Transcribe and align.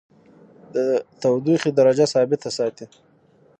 د 0.75 0.77
تودیخي 1.21 1.71
درجه 1.79 2.05
ثابته 2.13 2.49
ساتي. 2.57 2.85